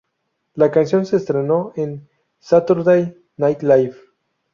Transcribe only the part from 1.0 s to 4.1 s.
se estrenó en "Saturday Night Live".